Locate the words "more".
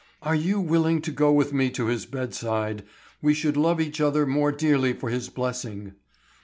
4.25-4.51